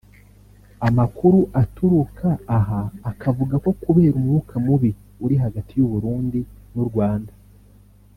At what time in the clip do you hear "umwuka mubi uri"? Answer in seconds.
4.21-5.35